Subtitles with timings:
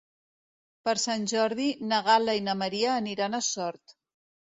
[0.89, 4.01] Per Sant Jordi na Gal·la i na Maria aniran a Sort.